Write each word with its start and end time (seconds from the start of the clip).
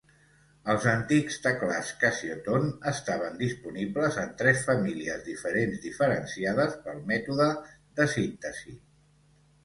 Els 0.73 0.85
antics 0.91 1.35
teclats 1.41 1.89
Casiotone 2.03 2.69
estaven 2.91 3.35
disponibles 3.41 4.17
en 4.21 4.31
tres 4.39 4.63
famílies 4.69 5.21
diferents, 5.27 5.75
diferenciades 5.83 6.73
pel 6.87 7.03
mètode 7.13 7.47
de 8.01 8.09
síntesi. 8.15 8.75